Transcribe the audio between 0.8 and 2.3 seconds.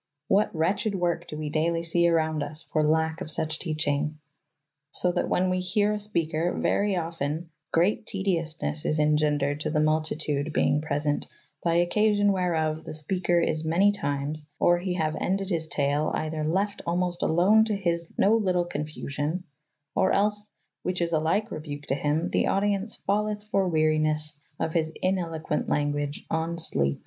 work do we daily see